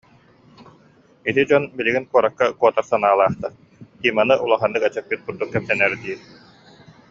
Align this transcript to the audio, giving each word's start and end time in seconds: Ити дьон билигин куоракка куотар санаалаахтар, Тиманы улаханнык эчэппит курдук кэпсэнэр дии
Ити 1.29 1.41
дьон 1.49 1.63
билигин 1.77 2.05
куоракка 2.09 2.45
куотар 2.59 2.85
санаалаахтар, 2.91 3.51
Тиманы 3.99 4.35
улаханнык 4.43 4.83
эчэппит 4.87 5.19
курдук 5.25 5.49
кэпсэнэр 5.53 5.93
дии 6.01 6.17